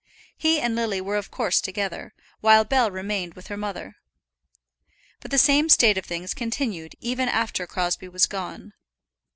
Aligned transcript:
He 0.35 0.59
and 0.59 0.75
Lily 0.75 0.99
were 0.99 1.15
of 1.15 1.29
course 1.29 1.61
together, 1.61 2.15
while 2.39 2.65
Bell 2.65 2.89
remained 2.89 3.35
with 3.35 3.49
her 3.49 3.55
mother. 3.55 3.97
But 5.19 5.29
the 5.29 5.37
same 5.37 5.69
state 5.69 5.95
of 5.95 6.05
things 6.05 6.33
continued 6.33 6.95
even 7.01 7.29
after 7.29 7.67
Crosbie 7.67 8.09
was 8.09 8.25
gone. 8.25 8.73